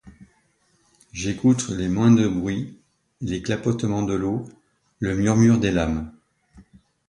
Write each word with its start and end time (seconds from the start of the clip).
J’écoute 1.13 1.67
les 1.69 1.87
moindres 1.87 2.27
bruits, 2.27 2.75
les 3.21 3.43
clapotements 3.43 4.01
de 4.01 4.15
l’eau, 4.15 4.49
le 4.97 5.13
murmure 5.13 5.59
des 5.59 5.71
lames. 5.71 6.11